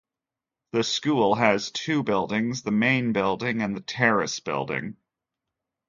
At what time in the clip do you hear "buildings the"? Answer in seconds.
2.01-2.71